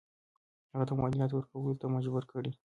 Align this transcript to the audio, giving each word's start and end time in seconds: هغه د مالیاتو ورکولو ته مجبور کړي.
هغه 0.71 0.85
د 0.87 0.91
مالیاتو 0.99 1.35
ورکولو 1.37 1.79
ته 1.81 1.85
مجبور 1.95 2.23
کړي. 2.31 2.51